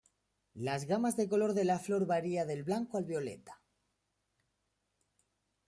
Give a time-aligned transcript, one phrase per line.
[0.55, 3.61] Las gamas de color de la flor varía del blanco al violeta.